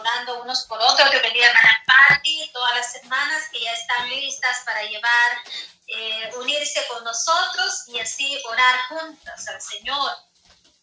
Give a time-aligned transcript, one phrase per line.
[0.00, 1.10] orando unos por otros.
[1.12, 5.42] Yo a hermana Patti, todas las hermanas que ya están listas para llevar,
[5.86, 10.12] eh, unirse con nosotros y así orar juntas al Señor.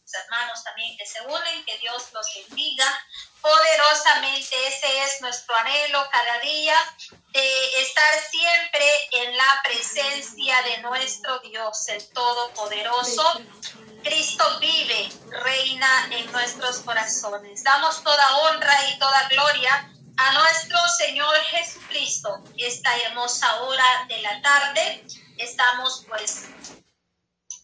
[0.01, 3.05] Los hermanos también que se unen, que Dios los bendiga
[3.41, 4.67] poderosamente.
[4.67, 6.77] Ese es nuestro anhelo cada día
[7.31, 13.41] de estar siempre en la presencia de nuestro Dios, el Todopoderoso.
[14.07, 17.61] Cristo vive, reina en nuestros corazones.
[17.61, 22.41] Damos toda honra y toda gloria a nuestro Señor Jesucristo.
[22.57, 25.05] Esta hermosa hora de la tarde
[25.37, 26.45] estamos pues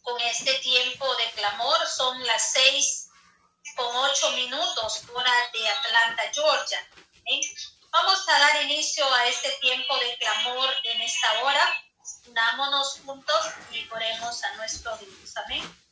[0.02, 1.78] con este tiempo de clamor.
[1.88, 3.08] Son las seis
[3.78, 6.90] con ocho minutos hora de Atlanta, Georgia.
[7.90, 11.84] Vamos a dar inicio a este tiempo de clamor en esta hora.
[12.28, 15.38] Unámonos juntos y oremos a nuestro Dios.
[15.38, 15.83] Amén.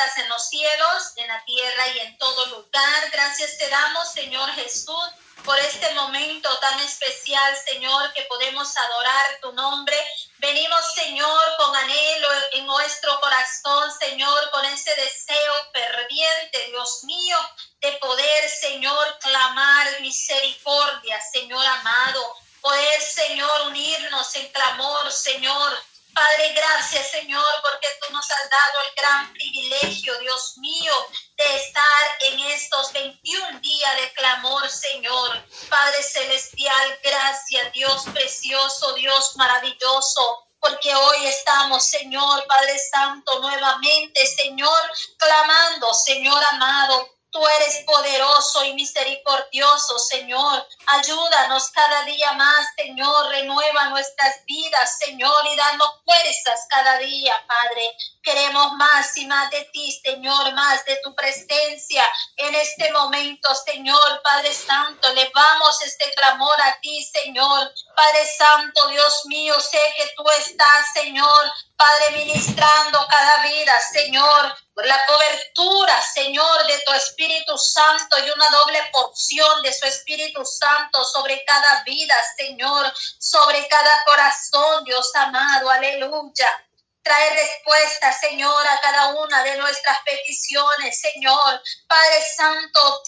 [0.00, 3.10] En los cielos, en la tierra y en todo lugar.
[3.12, 5.04] Gracias te damos, Señor Jesús,
[5.44, 9.94] por este momento tan especial, Señor, que podemos adorar tu nombre.
[10.38, 17.36] Venimos, Señor, con anhelo en nuestro corazón, Señor, con ese deseo ferviente, Dios mío,
[17.82, 22.36] de poder, Señor, clamar misericordia, Señor amado.
[22.62, 28.94] Poder, Señor, unirnos en clamor, Señor Padre, gracias Señor, porque tú nos has dado el
[28.94, 30.92] gran privilegio, Dios mío,
[31.36, 35.44] de estar en estos 21 días de clamor, Señor.
[35.68, 44.92] Padre Celestial, gracias, Dios precioso, Dios maravilloso porque hoy estamos, Señor Padre Santo, nuevamente, Señor,
[45.16, 50.66] clamando, Señor amado, Tú eres poderoso y misericordioso, Señor.
[50.86, 53.28] Ayúdanos cada día más, Señor.
[53.28, 57.96] Renueva nuestras vidas, Señor, y danos fuerzas cada día, Padre.
[58.22, 62.04] Queremos más y más de ti, Señor, más de tu presencia
[62.36, 65.12] en este momento, Señor, Padre Santo.
[65.12, 67.72] Levamos este clamor a ti, Señor.
[67.94, 74.86] Padre Santo, Dios mío, sé que tú estás, Señor, Padre, ministrando cada vida, Señor, por
[74.86, 80.69] la cobertura, Señor, de tu Espíritu Santo y una doble porción de su Espíritu Santo
[81.04, 86.66] sobre cada vida, Señor, sobre cada corazón, Dios amado, aleluya.
[87.02, 91.62] Trae respuesta, Señor, a cada una de nuestras peticiones, Señor.
[91.86, 93.02] Padre Santo,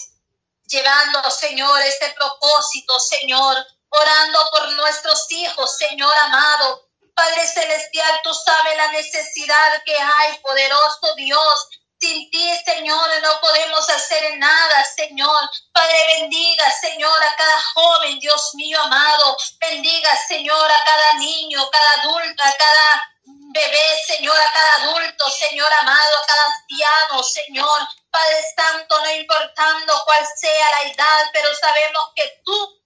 [0.65, 6.89] llevando, Señor, este propósito, Señor, orando por nuestros hijos, Señor amado.
[7.15, 11.69] Padre Celestial, tú sabes la necesidad que hay, poderoso Dios.
[12.03, 15.49] Sin ti, Señor, no podemos hacer nada, Señor.
[15.71, 19.37] Padre, bendiga, Señor, a cada joven, Dios mío amado.
[19.57, 25.71] Bendiga, Señor, a cada niño, cada adulto, a cada bebé, Señor, a cada adulto, Señor
[25.79, 27.87] amado, a cada anciano, Señor.
[28.11, 32.82] Padre Santo, no importando cuál sea la edad, pero sabemos que tú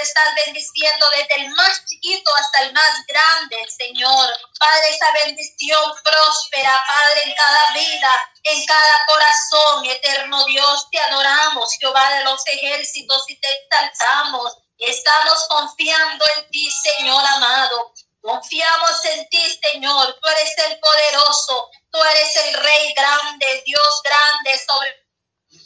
[0.00, 4.28] estás bendiciendo desde el más chiquito hasta el más grande, Señor.
[4.58, 11.74] Padre, esa bendición próspera, Padre, en cada vida, en cada corazón, eterno Dios, te adoramos,
[11.78, 14.58] Jehová de los ejércitos, y te exaltamos.
[14.78, 17.92] Estamos confiando en ti, Señor amado.
[18.20, 20.18] Confiamos en ti, Señor.
[20.20, 21.70] Tú eres el poderoso.
[21.90, 25.02] Tú eres el Rey grande, Dios grande sobre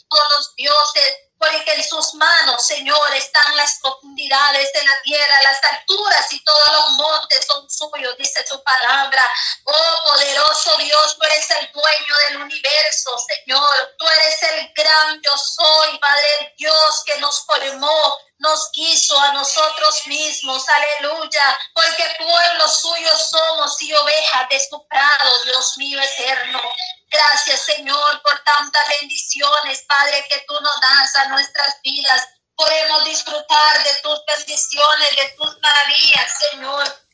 [0.09, 5.63] todos los dioses porque en sus manos, Señor, están las profundidades de la tierra, las
[5.63, 9.21] alturas y todos los montes son suyos, dice tu palabra.
[9.63, 13.95] Oh poderoso Dios, tú eres el dueño del universo, Señor.
[13.97, 20.05] Tú eres el gran yo soy, Padre Dios, que nos formó, nos quiso a nosotros
[20.05, 26.61] mismos, aleluya, porque pueblo suyo somos y ovejas de su prado, Dios mío eterno.
[27.09, 32.27] Gracias, Señor, por tantas bendiciones, Padre, que tú nos das a nuestras vidas.
[32.55, 37.06] Podemos disfrutar de tus bendiciones, de tus maravillas, Señor.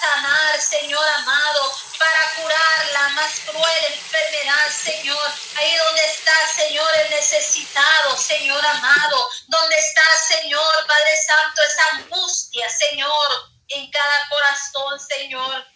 [0.00, 5.32] sanar, Señor amado, para curar la más cruel enfermedad, Señor.
[5.56, 9.28] Ahí donde está, Señor, el necesitado, Señor amado.
[9.46, 15.66] Donde está, Señor, Padre Santo, esa angustia, Señor, en cada corazón, Señor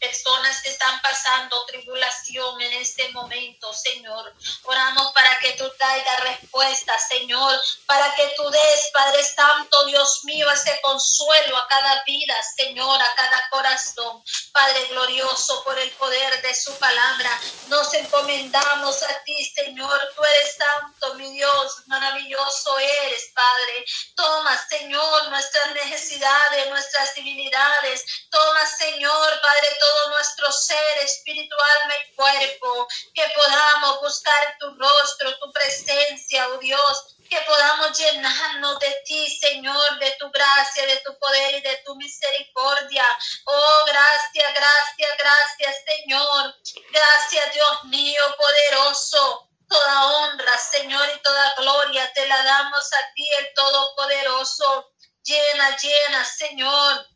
[0.00, 4.34] personas que están pasando tribulación en este momento, Señor.
[4.64, 10.50] Oramos para que tú traigas respuesta, Señor, para que tú des, Padre Santo, Dios mío,
[10.50, 14.22] ese consuelo a cada vida, Señor, a cada corazón.
[14.52, 20.12] Padre glorioso, por el poder de su palabra, nos encomendamos a ti, Señor.
[20.16, 23.84] Tú eres santo, mi Dios, maravilloso eres, Padre.
[24.16, 28.04] Toma, Señor, nuestras necesidades, nuestras debilidades.
[28.30, 35.52] Toma, Señor, Padre, todo nuestro ser espiritual y cuerpo, que podamos buscar tu rostro, tu
[35.52, 41.54] presencia, oh Dios, que podamos llenarnos de ti, Señor, de tu gracia, de tu poder
[41.54, 43.06] y de tu misericordia.
[43.44, 46.54] Oh, gracias, gracias, gracias, Señor.
[46.90, 49.48] Gracias, Dios mío, poderoso.
[49.68, 54.90] Toda honra, Señor, y toda gloria te la damos a ti, el Todopoderoso.
[55.22, 57.09] Llena, llena, Señor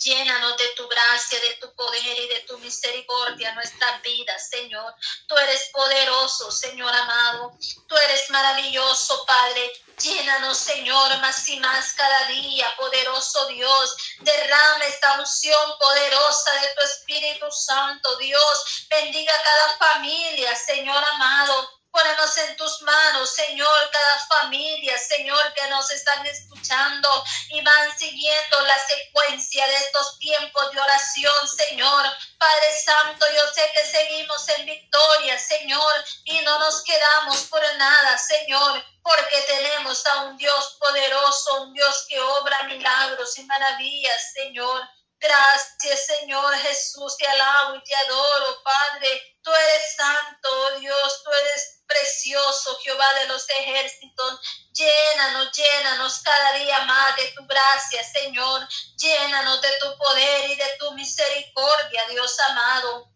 [0.00, 4.94] Llénanos de tu gracia, de tu poder y de tu misericordia nuestras vidas, Señor.
[5.28, 7.52] Tú eres poderoso, Señor amado.
[7.86, 9.70] Tú eres maravilloso, Padre.
[9.98, 13.94] Llénanos, Señor, más y más cada día, poderoso Dios.
[14.20, 18.86] Derrama esta unción poderosa de tu Espíritu Santo, Dios.
[18.88, 21.79] Bendiga cada familia, Señor amado.
[21.92, 28.60] Ponemos en tus manos, Señor, cada familia, Señor, que nos están escuchando y van siguiendo
[28.60, 32.06] la secuencia de estos tiempos de oración, Señor.
[32.38, 38.16] Padre Santo, yo sé que seguimos en victoria, Señor, y no nos quedamos por nada,
[38.18, 44.88] Señor, porque tenemos a un Dios poderoso, un Dios que obra milagros y maravillas, Señor.
[45.18, 49.36] Gracias, Señor Jesús, te alabo y te adoro, Padre.
[49.42, 54.40] Tú eres santo, Dios, tú eres precioso, Jehová de los ejércitos.
[54.72, 58.66] Llénanos, llénanos cada día más de tu gracia, Señor.
[58.96, 63.10] Llénanos de tu poder y de tu misericordia, Dios amado.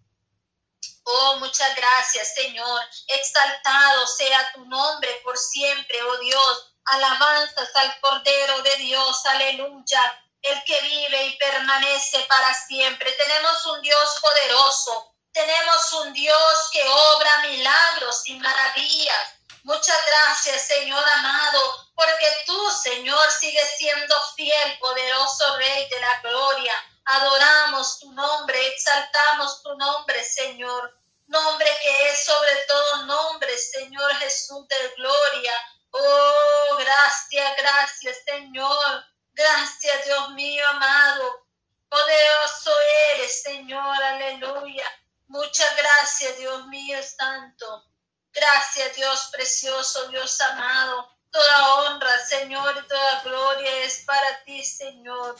[1.04, 2.80] Oh, muchas gracias, Señor.
[3.08, 6.70] Exaltado sea tu nombre por siempre, oh Dios.
[6.86, 10.20] Alabanzas al Cordero de Dios, aleluya.
[10.42, 13.10] El que vive y permanece para siempre.
[13.12, 19.34] Tenemos un Dios poderoso tenemos un Dios que obra milagros y maravillas.
[19.64, 26.72] Muchas gracias, Señor amado, porque tú, Señor, sigues siendo fiel, poderoso Rey de la gloria.
[27.06, 30.98] Adoramos tu nombre, exaltamos tu nombre, Señor.
[31.26, 35.52] Nombre que es sobre todo nombre, Señor Jesús de gloria.
[35.90, 39.04] Oh, gracias, gracias, Señor.
[39.32, 41.44] Gracias, Dios mío amado.
[41.88, 42.72] Poderoso
[43.14, 44.02] eres, Señor.
[44.02, 45.03] Aleluya.
[45.26, 47.84] Muchas gracias, Dios mío santo.
[48.32, 51.08] Gracias, Dios precioso, Dios amado.
[51.30, 55.36] Toda honra, Señor, y toda gloria es para ti, Señor.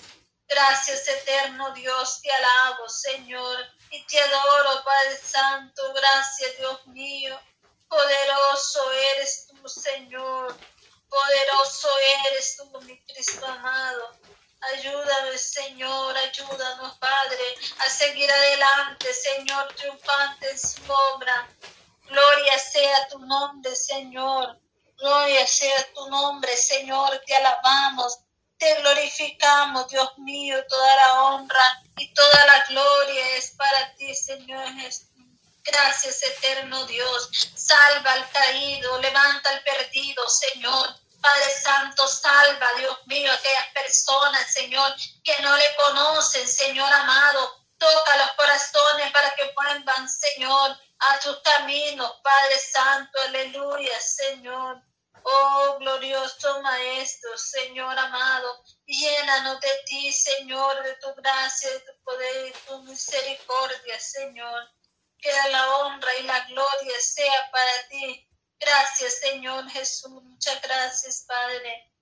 [0.49, 5.93] Gracias, eterno Dios, te alabo, Señor, y te adoro, Padre Santo.
[5.93, 7.41] Gracias, Dios mío.
[7.89, 10.57] Poderoso eres tú, Señor.
[11.09, 11.89] Poderoso
[12.27, 14.19] eres tú, mi Cristo amado.
[14.73, 20.81] Ayúdame, Señor, ayúdanos, Padre, a seguir adelante, Señor, triunfante en su
[21.15, 21.49] obra.
[22.05, 24.59] Gloria sea tu nombre, Señor.
[24.97, 27.21] Gloria sea tu nombre, Señor.
[27.27, 28.19] Te alabamos,
[28.57, 30.65] te glorificamos, Dios mío.
[30.69, 35.09] Toda la honra y toda la gloria es para ti, Señor Jesús.
[35.65, 37.31] Gracias, eterno Dios.
[37.55, 41.04] Salva al caído, levanta al perdido, Señor.
[41.25, 47.65] Padre Santo, salva, Dios mío, aquellas personas, Señor, que no le conocen, Señor amado.
[47.79, 54.83] Toca los corazones para que vuelvan, Señor, a tus caminos, Padre Santo, aleluya, Señor.
[55.23, 62.49] Oh, glorioso Maestro, Señor amado, llénanos de ti, Señor, de tu gracia, de tu poder
[62.49, 64.69] y tu misericordia, Señor.
[65.19, 68.29] Que la honra y la gloria sea para ti,
[68.59, 70.11] Gracias, Señor Jesús.
[70.11, 71.93] Muchas gracias, Padre.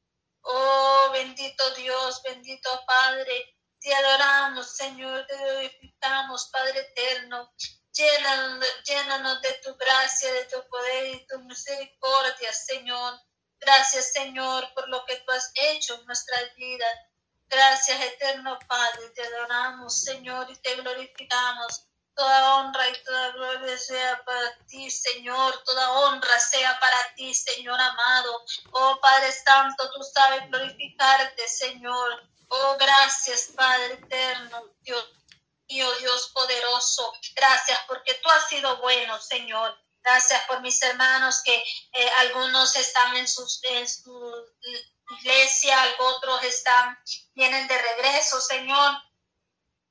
[0.43, 3.57] Oh, bendito Dios, bendito Padre.
[3.81, 7.53] Te adoramos, Señor, te glorificamos, Padre eterno.
[7.93, 13.21] Llénanos, llénanos de tu gracia, de tu poder y tu misericordia, Señor.
[13.59, 16.95] Gracias, Señor, por lo que tú has hecho en nuestras vidas.
[17.49, 19.11] Gracias, eterno Padre.
[19.11, 21.87] Te adoramos, Señor, y te glorificamos.
[22.15, 25.63] Toda honra y toda gloria sea para ti, Señor.
[25.65, 28.45] Toda honra sea para ti, Señor amado.
[28.73, 32.33] Oh Padre Santo, tú sabes glorificarte, Señor.
[32.55, 35.09] Oh, gracias, Padre eterno, Dios
[35.69, 37.11] mío, Dios poderoso.
[37.35, 39.75] Gracias porque tú has sido bueno, Señor.
[40.03, 44.47] Gracias por mis hermanos que eh, algunos están en, sus, en su
[45.21, 46.99] iglesia, otros están,
[47.35, 48.97] vienen de regreso, Señor.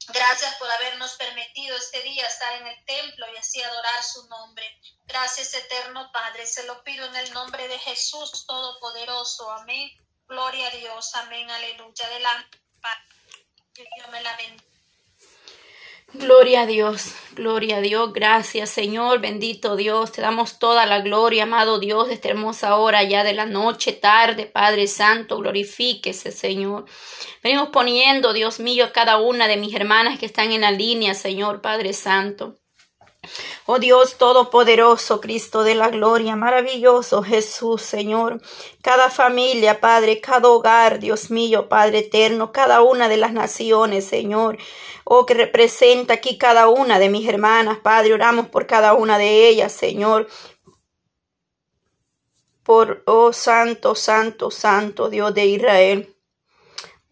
[0.08, 4.66] Gracias por habernos permitido este día estar en el templo y así adorar su nombre.
[5.06, 6.48] Gracias, eterno Padre.
[6.48, 9.52] Se lo pido en el nombre de Jesús Todopoderoso.
[9.52, 9.92] Amén.
[10.28, 11.14] Gloria a Dios.
[11.16, 11.50] Amén.
[11.50, 12.06] Aleluya.
[12.06, 12.60] Adelante.
[13.74, 14.71] Dios me la bendiga.
[16.14, 21.44] Gloria a Dios, gloria a Dios, gracias Señor, bendito Dios, te damos toda la gloria,
[21.44, 26.84] amado Dios, esta hermosa hora ya de la noche, tarde, Padre Santo, glorifíquese Señor.
[27.42, 31.14] Venimos poniendo, Dios mío, a cada una de mis hermanas que están en la línea,
[31.14, 32.61] Señor, Padre Santo.
[33.66, 38.42] Oh Dios Todopoderoso, Cristo de la gloria, maravilloso Jesús, Señor.
[38.82, 44.58] Cada familia, Padre, cada hogar, Dios mío, Padre eterno, cada una de las naciones, Señor.
[45.04, 48.14] Oh, que representa aquí cada una de mis hermanas, Padre.
[48.14, 50.28] Oramos por cada una de ellas, Señor.
[52.64, 56.16] Por, oh Santo, Santo, Santo, Dios de Israel.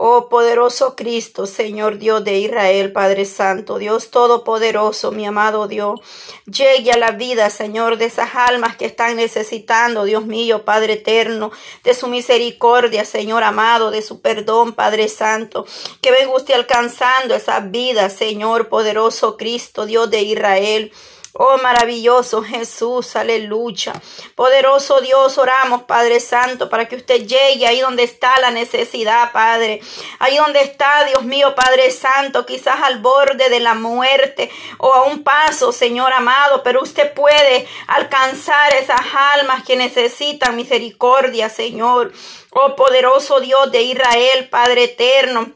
[0.01, 5.99] Oh poderoso Cristo, Señor Dios de Israel, Padre Santo, Dios Todopoderoso, mi amado Dios,
[6.45, 11.51] llegue a la vida, Señor, de esas almas que están necesitando, Dios mío, Padre eterno,
[11.83, 15.65] de su misericordia, Señor amado, de su perdón, Padre Santo,
[15.99, 20.93] que venga usted alcanzando esa vida, Señor poderoso Cristo, Dios de Israel.
[21.33, 23.93] Oh maravilloso Jesús, aleluya.
[24.33, 29.79] Poderoso Dios, oramos, Padre Santo, para que usted llegue ahí donde está la necesidad, Padre.
[30.17, 35.03] Ahí donde está, Dios mío, Padre Santo, quizás al borde de la muerte o a
[35.03, 42.11] un paso, Señor amado, pero usted puede alcanzar esas almas que necesitan misericordia, Señor.
[42.51, 45.51] Oh poderoso Dios de Israel, Padre eterno.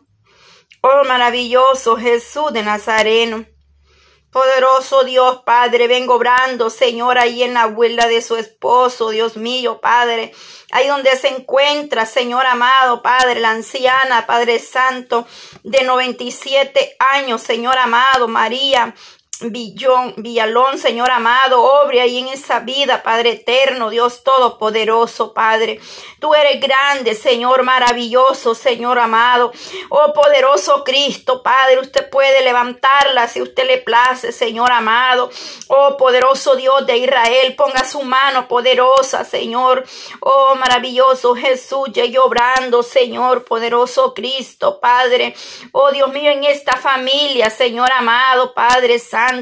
[0.82, 3.53] Oh maravilloso Jesús de Nazareno.
[4.34, 9.80] Poderoso Dios, Padre, vengo obrando, Señor, ahí en la abuela de su esposo, Dios mío,
[9.80, 10.34] Padre.
[10.72, 15.28] Ahí donde se encuentra, Señor amado, Padre, la anciana, Padre Santo,
[15.62, 18.96] de 97 años, Señor amado, María,
[19.52, 25.80] Villón, Villalón, Señor amado, obre ahí en esa vida, Padre eterno, Dios todopoderoso, Padre.
[26.20, 29.52] Tú eres grande, Señor maravilloso, Señor amado.
[29.90, 35.30] Oh poderoso Cristo, Padre, usted puede levantarla si usted le place, Señor amado.
[35.68, 39.84] Oh poderoso Dios de Israel, ponga su mano poderosa, Señor.
[40.22, 45.36] Oh maravilloso Jesús, llegue obrando, Señor, poderoso Cristo, Padre.
[45.72, 49.33] Oh Dios mío, en esta familia, Señor amado, Padre Santo.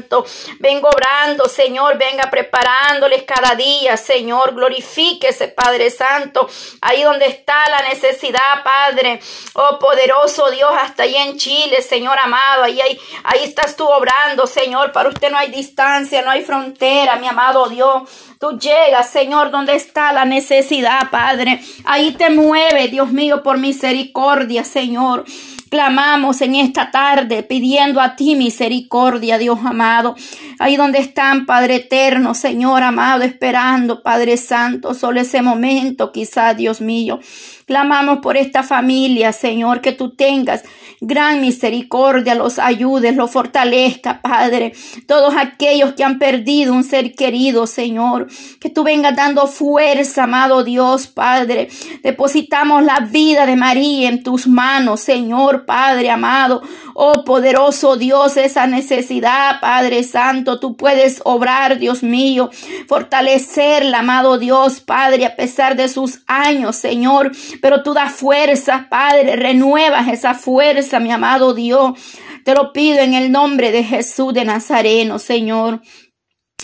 [0.58, 4.54] Vengo obrando, Señor, venga preparándoles cada día, Señor.
[4.54, 6.48] Glorifíquese, Padre Santo,
[6.80, 9.20] ahí donde está la necesidad, Padre.
[9.54, 12.64] Oh, poderoso Dios, hasta ahí en Chile, Señor amado.
[12.64, 14.92] Ahí, ahí, ahí estás tú obrando, Señor.
[14.92, 18.02] Para usted no hay distancia, no hay frontera, mi amado Dios.
[18.38, 21.60] Tú llegas, Señor, donde está la necesidad, Padre.
[21.84, 25.24] Ahí te mueve, Dios mío, por misericordia, Señor.
[25.72, 30.14] Clamamos en esta tarde pidiendo a ti misericordia, Dios amado.
[30.58, 36.82] Ahí donde están, Padre eterno, Señor amado, esperando, Padre Santo, solo ese momento, quizás, Dios
[36.82, 37.20] mío.
[37.66, 40.62] Clamamos por esta familia, Señor, que tú tengas
[41.00, 44.72] gran misericordia, los ayudes, los fortalezca, Padre.
[45.08, 48.28] Todos aquellos que han perdido un ser querido, Señor,
[48.60, 51.68] que tú vengas dando fuerza, amado Dios, Padre.
[52.04, 56.62] Depositamos la vida de María en tus manos, Señor, Padre amado.
[56.94, 62.50] Oh poderoso Dios, esa necesidad, Padre Santo, tú puedes obrar, Dios mío,
[62.86, 67.32] fortalecerla, amado Dios, Padre, a pesar de sus años, Señor.
[67.60, 71.98] Pero tú das fuerza, Padre, renuevas esa fuerza mi amado Dios.
[72.44, 75.80] Te lo pido en el nombre de Jesús de Nazareno, Señor.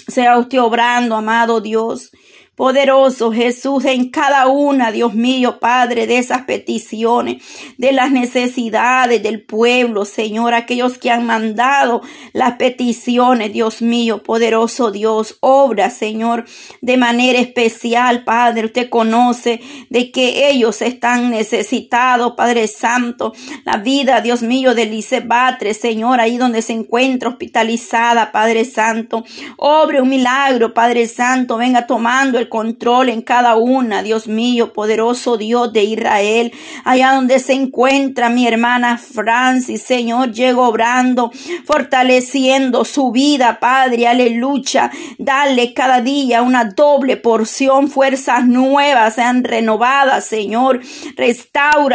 [0.07, 2.11] Sea usted obrando, amado Dios.
[2.59, 7.41] Poderoso Jesús, en cada una, Dios mío, Padre, de esas peticiones,
[7.77, 14.91] de las necesidades del pueblo, Señor, aquellos que han mandado las peticiones, Dios mío, poderoso
[14.91, 16.47] Dios, obra, Señor,
[16.81, 23.35] de manera especial, Padre, usted conoce de que ellos están necesitados, Padre Santo,
[23.65, 29.25] la vida, Dios mío, de Lice Batre, Señor, ahí donde se encuentra hospitalizada, Padre Santo,
[29.59, 35.37] obre un milagro, Padre Santo, venga tomando el control en cada una, Dios mío, poderoso
[35.37, 36.53] Dios de Israel,
[36.85, 41.31] allá donde se encuentra mi hermana Francis, Señor, llego obrando,
[41.65, 50.25] fortaleciendo su vida, Padre, aleluya, dale cada día una doble porción, fuerzas nuevas sean renovadas,
[50.25, 50.81] Señor,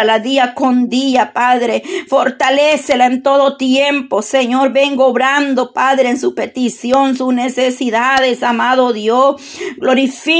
[0.05, 6.36] la día con día, Padre, fortalecela en todo tiempo, Señor, vengo obrando, Padre, en su
[6.36, 9.41] petición, sus necesidades, amado Dios,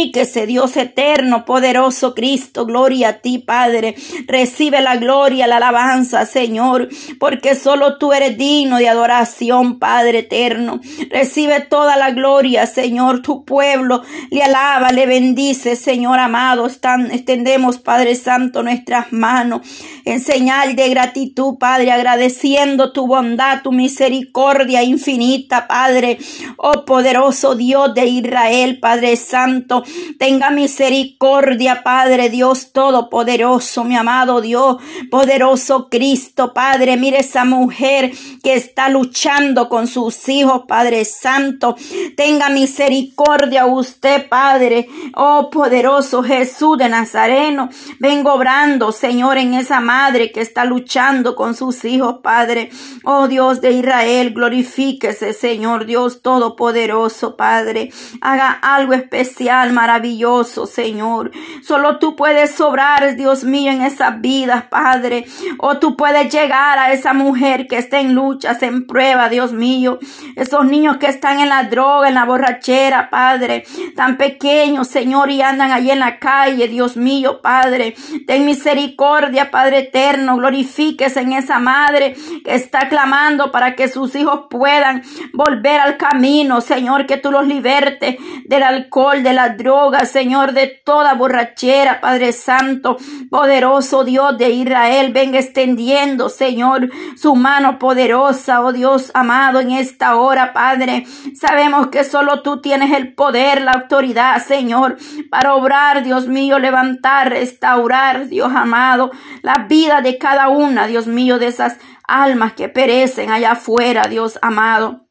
[0.04, 3.96] glorifíquese, Dios eterno, poderoso Cristo, gloria a ti, Padre,
[4.28, 10.82] recibe la gloria, la alabanza, Señor, porque solo tú eres digno de adoración, Padre eterno,
[11.10, 17.78] recibe toda la gloria, Señor, tu pueblo le alaba, le bendice, Señor amado, Están, extendemos,
[17.78, 19.62] Padre Santo, nuestras manos
[20.06, 26.18] en señal de gratitud, Padre, agradeciendo tu bondad, tu misericordia infinita, Padre,
[26.58, 29.84] oh poderoso Dios de Israel, Padre Santo,
[30.18, 34.78] tenga misericordia, Padre Dios Todopoderoso, mi amado Dios,
[35.10, 38.12] poderoso Cristo, Padre, mire esa mujer
[38.44, 41.76] que está luchando con sus hijos, Padre Santo,
[42.16, 47.70] tenga misericordia usted, Padre, oh poderoso Jesús de Nazareno,
[48.00, 52.70] vengo obrando, Señor, en esa madre que está luchando con sus hijos, Padre,
[53.04, 62.00] oh Dios de Israel, glorifíquese, Señor Dios Todopoderoso, Padre, haga algo especial, maravilloso, Señor, solo
[62.00, 65.26] tú puedes sobrar, Dios mío, en esas vidas, Padre,
[65.58, 70.00] o tú puedes llegar a esa mujer que está en luchas, en prueba, Dios mío,
[70.36, 73.66] esos niños que están en la droga, en la borrachera, Padre,
[73.96, 77.96] tan pequeños, Señor, y andan allí en la calle, Dios mío, Padre,
[78.28, 84.46] ten misericordia, Padre eterno, glorifíquese en esa madre que está clamando para que sus hijos
[84.50, 85.04] puedan
[85.34, 90.68] volver al camino, Señor, que tú los libertes del alcohol, de las drogas, Señor, de
[90.68, 92.98] toda borrachera, Padre Santo,
[93.32, 100.18] poderoso Dios de Israel, venga extendiendo, Señor, su mano poderosa, oh Dios amado, en esta
[100.18, 101.06] hora, Padre.
[101.40, 104.98] Sabemos que solo tú tienes el poder, la autoridad, Señor,
[105.32, 111.40] para obrar, Dios mío, levantar, restaurar, Dios amado, la vida de cada una, Dios mío,
[111.40, 115.08] de esas almas que perecen allá afuera, Dios amado.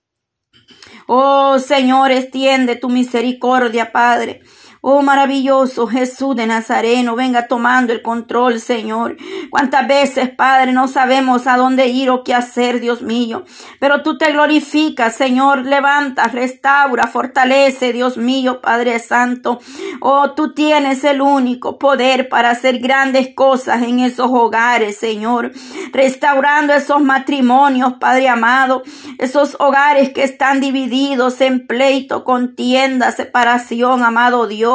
[1.07, 4.40] Oh Señor, extiende tu misericordia, Padre.
[4.84, 9.16] Oh maravilloso Jesús de Nazareno, venga tomando el control, Señor.
[9.48, 13.44] Cuántas veces, Padre, no sabemos a dónde ir o qué hacer, Dios mío.
[13.78, 15.66] Pero tú te glorificas, Señor.
[15.66, 19.60] Levanta, restaura, fortalece, Dios mío, Padre Santo.
[20.00, 25.52] Oh, tú tienes el único poder para hacer grandes cosas en esos hogares, Señor.
[25.92, 28.82] Restaurando esos matrimonios, Padre amado.
[29.20, 34.71] Esos hogares que están divididos en pleito, contienda, separación, amado Dios.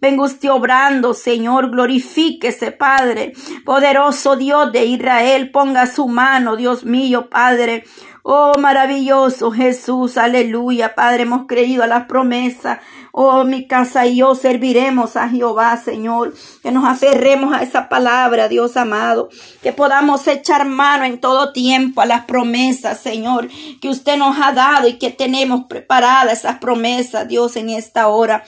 [0.00, 3.32] Venga usted obrando, Señor, glorifíquese, Padre.
[3.64, 7.84] Poderoso Dios de Israel, ponga su mano, Dios mío, Padre.
[8.28, 10.96] Oh, maravilloso Jesús, aleluya.
[10.96, 12.80] Padre, hemos creído a las promesas.
[13.12, 16.34] Oh, mi casa y yo serviremos a Jehová, Señor.
[16.60, 19.28] Que nos aferremos a esa palabra, Dios amado.
[19.62, 23.48] Que podamos echar mano en todo tiempo a las promesas, Señor,
[23.80, 28.42] que usted nos ha dado y que tenemos preparadas esas promesas, Dios, en esta hora.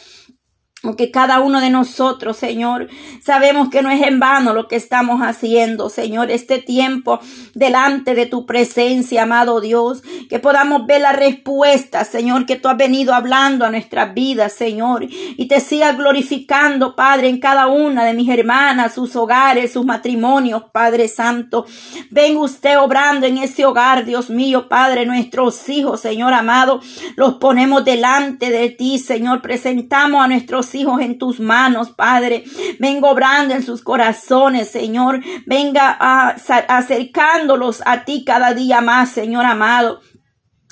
[0.84, 2.86] Aunque cada uno de nosotros, Señor,
[3.20, 7.18] sabemos que no es en vano lo que estamos haciendo, Señor, este tiempo
[7.52, 12.76] delante de tu presencia, amado Dios, que podamos ver la respuesta, Señor, que tú has
[12.76, 18.14] venido hablando a nuestras vidas, Señor, y te sigas glorificando, Padre, en cada una de
[18.14, 21.66] mis hermanas, sus hogares, sus matrimonios, Padre Santo.
[22.12, 26.80] Ven usted obrando en ese hogar, Dios mío, Padre, nuestros hijos, Señor amado,
[27.16, 32.44] los ponemos delante de ti, Señor, presentamos a nuestros hijos en tus manos, Padre.
[32.78, 35.20] Venga obrando en sus corazones, Señor.
[35.46, 40.00] Venga acercándolos a ti cada día más, Señor amado.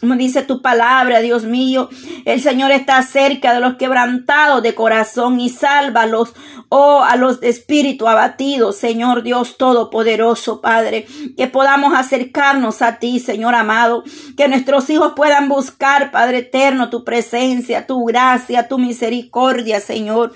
[0.03, 1.89] Dice tu palabra, Dios mío,
[2.27, 6.35] el Señor está cerca de los quebrantados de corazón y sálvalos,
[6.69, 11.07] oh, a los de espíritu abatidos, Señor Dios Todopoderoso, Padre,
[11.39, 14.05] que podamos acercarnos a ti, Señor amado,
[14.37, 20.35] que nuestros hijos puedan buscar, Padre eterno, tu presencia, tu gracia, tu misericordia, Señor.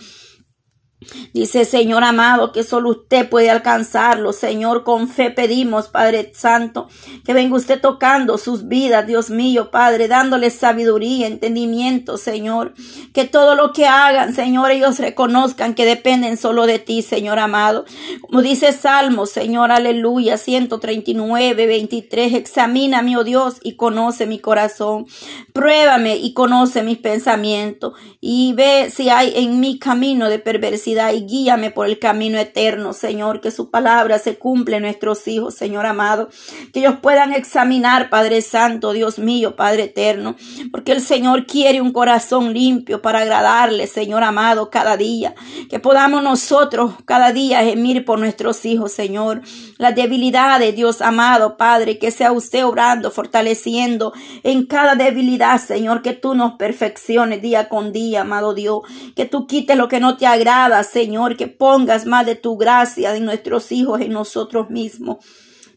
[1.32, 4.32] Dice, Señor amado, que solo usted puede alcanzarlo.
[4.32, 6.88] Señor, con fe pedimos, Padre Santo,
[7.24, 12.74] que venga usted tocando sus vidas, Dios mío, Padre, dándoles sabiduría, entendimiento, Señor.
[13.14, 17.86] Que todo lo que hagan, Señor, ellos reconozcan que dependen solo de ti, Señor amado.
[18.20, 25.06] Como dice Salmo, Señor, aleluya, 139, 23, examina, oh Dios, y conoce mi corazón.
[25.52, 31.26] Pruébame y conoce mis pensamientos y ve si hay en mi camino de perversidad y
[31.26, 35.87] guíame por el camino eterno, Señor, que su palabra se cumple en nuestros hijos, Señor
[35.87, 36.29] amado,
[36.72, 40.37] que ellos puedan examinar, Padre Santo, Dios mío, Padre eterno,
[40.72, 45.35] porque el Señor quiere un corazón limpio para agradarle, Señor amado, cada día,
[45.68, 49.42] que podamos nosotros cada día gemir por nuestros hijos, Señor,
[49.79, 56.12] las debilidades, Dios amado, Padre, que sea usted obrando, fortaleciendo en cada debilidad, Señor, que
[56.12, 58.81] tú nos perfecciones día con día, amado Dios,
[59.14, 63.14] que tú quites lo que no te agrada, Señor, que pongas más de tu gracia
[63.16, 65.25] en nuestros hijos, en nosotros mismos,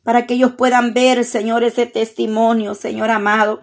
[0.04, 3.62] para que ellos puedan ver, Señor, ese testimonio, Señor amado,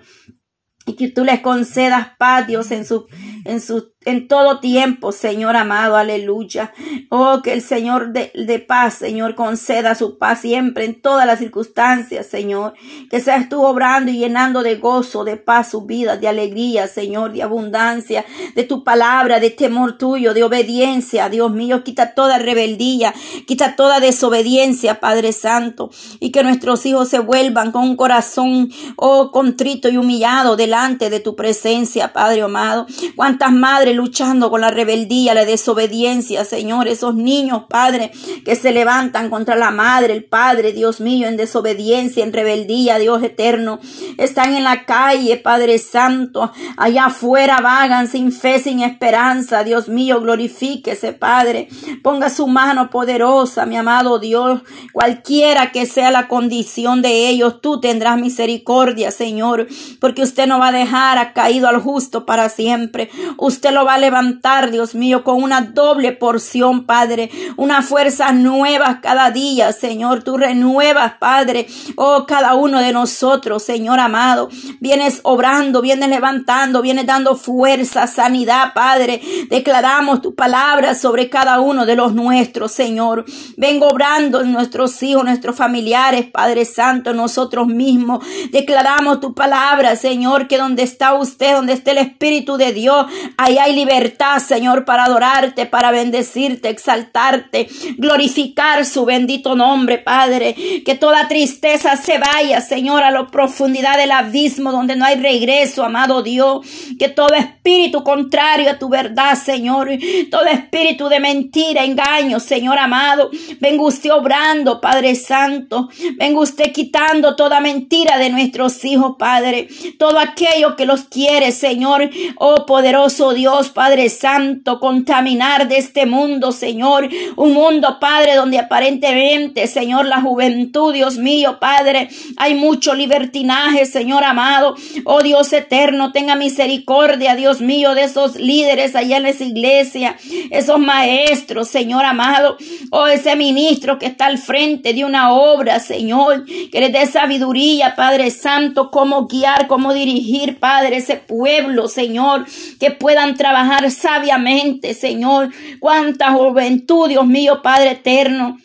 [0.86, 3.06] y que tú les concedas paz, Dios, en su,
[3.44, 6.72] en su en todo tiempo, Señor amado, aleluya.
[7.10, 11.38] Oh, que el Señor de, de, paz, Señor, conceda su paz siempre en todas las
[11.38, 12.72] circunstancias, Señor.
[13.10, 17.32] Que seas tú obrando y llenando de gozo, de paz su vida, de alegría, Señor,
[17.34, 21.28] de abundancia, de tu palabra, de temor tuyo, de obediencia.
[21.28, 23.12] Dios mío, quita toda rebeldía,
[23.46, 25.90] quita toda desobediencia, Padre Santo.
[26.20, 31.20] Y que nuestros hijos se vuelvan con un corazón, oh, contrito y humillado delante de
[31.20, 32.86] tu presencia, Padre amado.
[33.14, 38.10] Cuántas madres luchando con la rebeldía, la desobediencia, Señor, esos niños, Padre,
[38.44, 43.22] que se levantan contra la madre, el Padre, Dios mío, en desobediencia, en rebeldía, Dios
[43.22, 43.80] eterno,
[44.18, 50.20] están en la calle, Padre Santo, allá afuera vagan sin fe, sin esperanza, Dios mío,
[50.20, 51.68] glorifíquese, Padre,
[52.02, 57.80] ponga su mano poderosa, mi amado Dios, cualquiera que sea la condición de ellos, tú
[57.80, 59.68] tendrás misericordia, Señor,
[60.00, 63.98] porque usted no va a dejar caído al justo para siempre, usted lo va a
[63.98, 70.22] levantar, Dios mío, con una doble porción, Padre, una fuerza nueva cada día, Señor.
[70.22, 71.66] Tú renuevas, Padre,
[71.96, 74.48] oh, cada uno de nosotros, Señor amado.
[74.80, 79.20] Vienes obrando, vienes levantando, vienes dando fuerza, sanidad, Padre.
[79.48, 83.24] Declaramos tu palabra sobre cada uno de los nuestros, Señor.
[83.56, 88.24] Vengo obrando en nuestros hijos, nuestros familiares, Padre Santo, nosotros mismos.
[88.50, 93.58] Declaramos tu palabra, Señor, que donde está usted, donde está el Espíritu de Dios, ahí
[93.58, 100.54] hay libertad, Señor, para adorarte, para bendecirte, exaltarte, glorificar su bendito nombre, Padre.
[100.84, 105.84] Que toda tristeza se vaya, Señor, a la profundidad del abismo donde no hay regreso,
[105.84, 106.66] amado Dios.
[106.98, 109.90] Que todo espíritu contrario a tu verdad, Señor,
[110.30, 113.30] todo espíritu de mentira, engaño, Señor amado,
[113.60, 115.88] venga usted obrando, Padre Santo.
[116.16, 119.68] Venga usted quitando toda mentira de nuestros hijos, Padre.
[119.98, 123.59] Todo aquello que los quiere, Señor, oh poderoso Dios.
[123.68, 127.08] Padre Santo, contaminar de este mundo, Señor.
[127.36, 134.24] Un mundo, Padre, donde aparentemente, Señor, la juventud, Dios mío, Padre, hay mucho libertinaje, Señor
[134.24, 134.74] amado.
[135.04, 140.16] Oh Dios eterno, tenga misericordia, Dios mío, de esos líderes allá en esa iglesia,
[140.50, 142.56] esos maestros, Señor amado.
[142.90, 147.94] Oh, ese ministro que está al frente de una obra, Señor, que les dé sabiduría,
[147.94, 152.46] Padre Santo, cómo guiar, cómo dirigir, Padre, ese pueblo, Señor,
[152.78, 155.50] que puedan trabajar trabajar sabiamente, Señor.
[155.80, 158.58] Cuánta juventud, Dios mío, Padre eterno.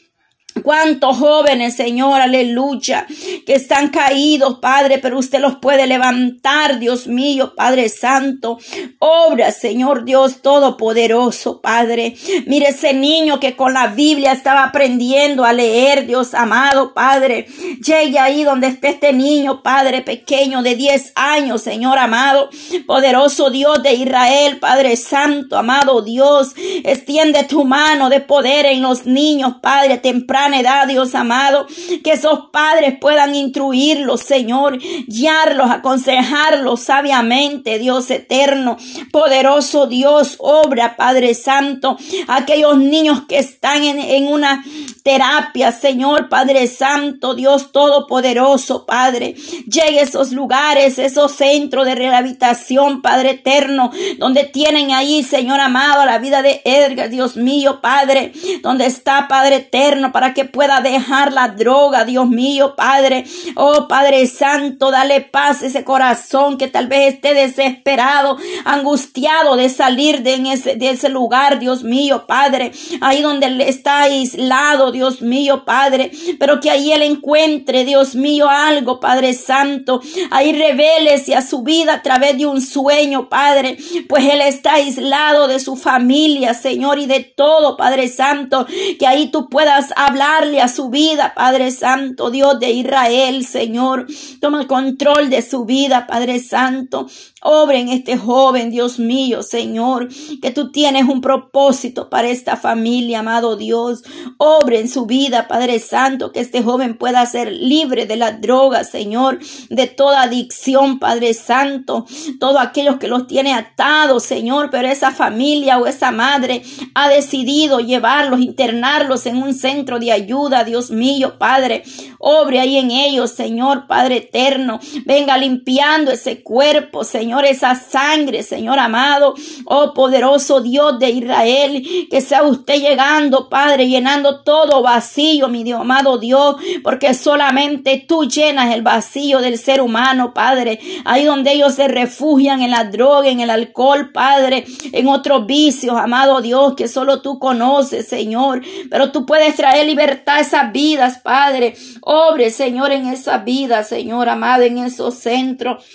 [0.63, 3.05] Cuántos jóvenes, Señor, aleluya,
[3.45, 8.57] que están caídos, Padre, pero usted los puede levantar, Dios mío, Padre Santo.
[8.99, 12.15] Obra, Señor Dios Todopoderoso, Padre.
[12.47, 17.47] Mire ese niño que con la Biblia estaba aprendiendo a leer, Dios amado, Padre.
[17.85, 22.49] Llegue ahí donde esté este niño, Padre pequeño de 10 años, Señor amado.
[22.87, 26.53] Poderoso Dios de Israel, Padre Santo, amado Dios.
[26.85, 31.67] Extiende tu mano de poder en los niños, Padre, temprano edad, Dios amado,
[32.03, 38.77] que esos padres puedan instruirlos, Señor, guiarlos, aconsejarlos sabiamente, Dios eterno,
[39.11, 44.63] poderoso Dios, obra, Padre Santo, aquellos niños que están en, en una
[45.03, 49.35] terapia, Señor, Padre Santo, Dios Todopoderoso, Padre,
[49.67, 56.05] llegue a esos lugares, esos centros de rehabilitación, Padre eterno, donde tienen ahí, Señor amado,
[56.05, 61.33] la vida de Edgar, Dios mío, Padre, donde está, Padre eterno, para que pueda dejar
[61.33, 63.25] la droga, Dios mío, Padre.
[63.55, 69.69] Oh Padre Santo, dale paz a ese corazón que tal vez esté desesperado, angustiado de
[69.69, 72.71] salir de, ese, de ese lugar, Dios mío, Padre.
[73.01, 76.11] Ahí donde está aislado, Dios mío, Padre.
[76.37, 80.01] Pero que ahí él encuentre, Dios mío, algo, Padre Santo.
[80.31, 83.77] Ahí reveles a su vida a través de un sueño, Padre.
[84.09, 88.67] Pues él está aislado de su familia, Señor, y de todo, Padre Santo.
[88.99, 89.93] Que ahí tú puedas
[90.25, 94.07] hablarle a su vida, Padre Santo, Dios de Israel, Señor.
[94.39, 97.07] Toma control de su vida, Padre Santo.
[97.41, 100.09] Obre en este joven, Dios mío, Señor,
[100.41, 104.03] que tú tienes un propósito para esta familia, amado Dios.
[104.37, 108.89] Obre en su vida, Padre Santo, que este joven pueda ser libre de las drogas,
[108.89, 109.37] Señor,
[109.69, 112.07] de toda adicción, Padre Santo,
[112.39, 116.63] todos aquellos que los tiene atados, Señor, pero esa familia o esa madre
[116.95, 121.83] ha decidido llevarlos, internarlos en un centro de ayuda, Dios mío, Padre.
[122.19, 124.79] Obre ahí en ellos, Señor, Padre eterno.
[125.05, 132.21] Venga limpiando ese cuerpo, Señor esa sangre, Señor amado, oh poderoso Dios de Israel, que
[132.21, 138.73] sea usted llegando, Padre, llenando todo vacío, mi Dios, amado Dios, porque solamente tú llenas
[138.73, 143.39] el vacío del ser humano, Padre, ahí donde ellos se refugian en la droga, en
[143.39, 149.25] el alcohol, Padre, en otros vicios, amado Dios, que solo tú conoces, Señor, pero tú
[149.25, 155.15] puedes traer libertad esas vidas, Padre, obre, Señor, en esas vidas, Señor amado, en esos
[155.15, 155.85] centros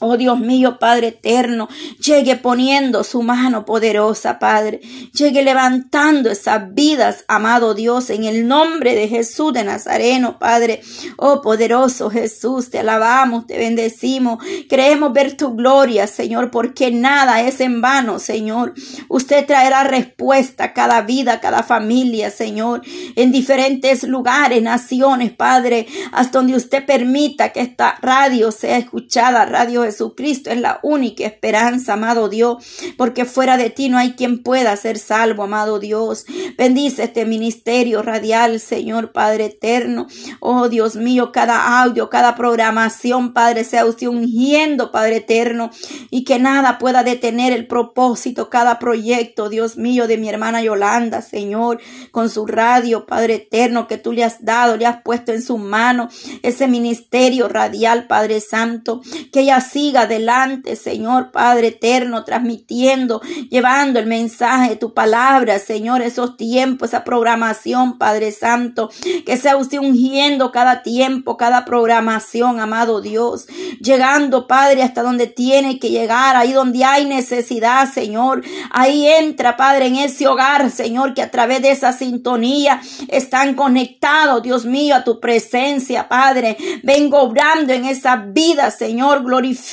[0.00, 1.68] Oh Dios mío, Padre eterno,
[2.04, 4.80] llegue poniendo su mano poderosa, Padre.
[5.12, 10.80] Llegue levantando esas vidas, amado Dios, en el nombre de Jesús de Nazareno, Padre.
[11.16, 14.42] Oh poderoso Jesús, te alabamos, te bendecimos.
[14.68, 18.74] Creemos ver tu gloria, Señor, porque nada es en vano, Señor.
[19.08, 22.82] Usted traerá respuesta a cada vida, a cada familia, Señor,
[23.14, 29.83] en diferentes lugares, naciones, Padre, hasta donde usted permita que esta radio sea escuchada, radio
[29.84, 32.64] Jesucristo es la única esperanza, amado Dios,
[32.96, 36.24] porque fuera de ti no hay quien pueda ser salvo, amado Dios.
[36.56, 40.06] Bendice este ministerio radial, Señor Padre eterno.
[40.40, 45.70] Oh Dios mío, cada audio, cada programación, Padre, sea usted ungiendo, Padre eterno,
[46.10, 51.22] y que nada pueda detener el propósito, cada proyecto, Dios mío, de mi hermana Yolanda,
[51.22, 55.42] Señor, con su radio, Padre eterno, que tú le has dado, le has puesto en
[55.42, 56.08] su mano
[56.42, 59.00] ese ministerio radial, Padre Santo,
[59.32, 66.00] que ella siga adelante, Señor Padre eterno, transmitiendo, llevando el mensaje de tu palabra, Señor,
[66.00, 68.88] esos tiempos, esa programación, Padre Santo,
[69.26, 73.48] que sea usted ungiendo cada tiempo, cada programación, amado Dios,
[73.80, 79.86] llegando, Padre, hasta donde tiene que llegar, ahí donde hay necesidad, Señor, ahí entra, Padre,
[79.86, 85.02] en ese hogar, Señor, que a través de esa sintonía están conectados, Dios mío, a
[85.02, 89.63] tu presencia, Padre, vengo obrando en esa vida, Señor, glorificando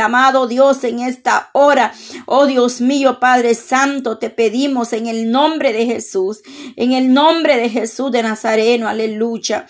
[0.00, 1.92] amado Dios, en esta hora.
[2.26, 6.42] Oh Dios mío, Padre Santo, te pedimos en el nombre de Jesús,
[6.76, 9.66] en el nombre de Jesús de Nazareno, aleluya.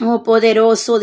[0.00, 1.02] Oh poderoso Dios.